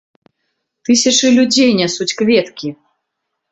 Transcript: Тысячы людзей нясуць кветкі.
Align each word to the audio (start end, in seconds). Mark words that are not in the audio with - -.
Тысячы 0.89 1.27
людзей 1.37 1.71
нясуць 1.81 2.11
кветкі. 2.25 2.69